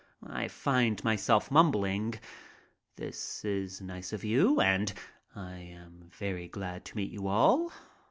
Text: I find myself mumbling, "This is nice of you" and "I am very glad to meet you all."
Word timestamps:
I 0.25 0.47
find 0.47 1.03
myself 1.03 1.51
mumbling, 1.51 2.15
"This 2.95 3.45
is 3.45 3.81
nice 3.81 4.11
of 4.13 4.23
you" 4.23 4.59
and 4.59 4.91
"I 5.35 5.57
am 5.57 6.09
very 6.11 6.47
glad 6.47 6.85
to 6.85 6.97
meet 6.97 7.11
you 7.11 7.27
all." 7.27 7.71